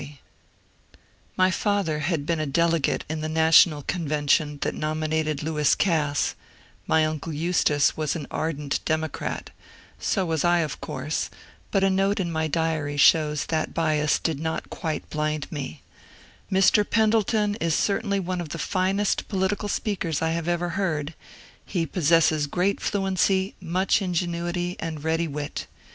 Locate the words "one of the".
18.19-18.57